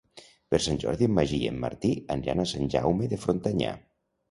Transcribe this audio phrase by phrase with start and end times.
[0.53, 3.79] Per Sant Jordi en Magí i en Martí aniran a Sant Jaume de Frontanyà.